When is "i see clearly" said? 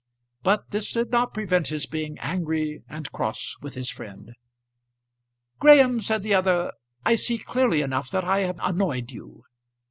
7.05-7.83